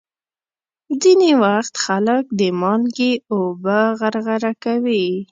ځینې 1.01 1.31
وخت 1.43 1.73
خلک 1.85 2.23
د 2.39 2.41
مالګې 2.61 3.11
اوبه 3.33 3.79
غرغره 3.99 4.53
کوي. 4.63 5.07